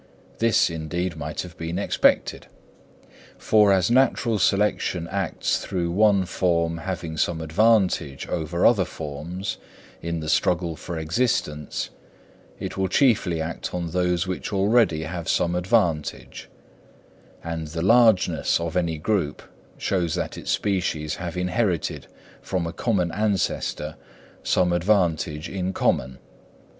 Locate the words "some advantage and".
15.29-17.67